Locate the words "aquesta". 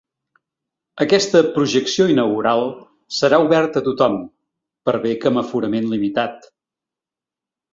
1.03-1.41